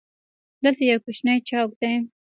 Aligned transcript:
دلته 0.63 0.83
یو 0.85 0.99
کوچنی 1.05 1.37
چوک 1.47 1.69
دی. 1.79 1.93